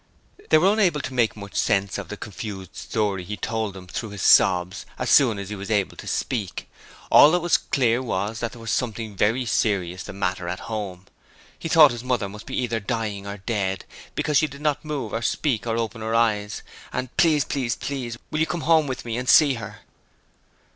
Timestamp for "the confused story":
2.07-3.23